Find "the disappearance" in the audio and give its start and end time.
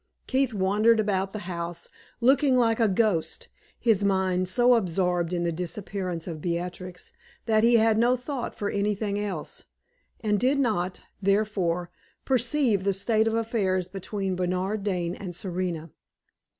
5.43-6.25